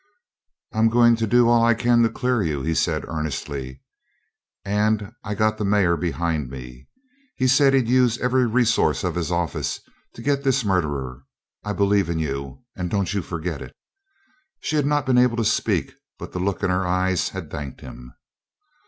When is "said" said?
2.73-3.05, 7.47-7.75